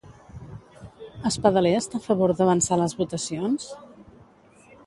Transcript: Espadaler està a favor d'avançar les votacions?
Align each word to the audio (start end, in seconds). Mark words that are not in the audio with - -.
Espadaler 1.29 1.75
està 1.81 2.01
a 2.01 2.03
favor 2.07 2.35
d'avançar 2.39 2.81
les 2.83 2.97
votacions? 3.03 3.73